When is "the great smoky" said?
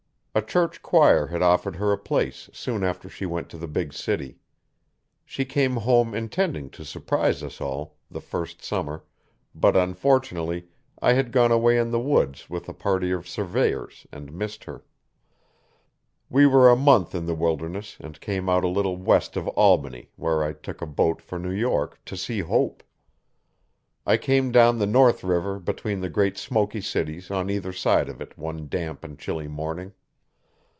25.99-26.79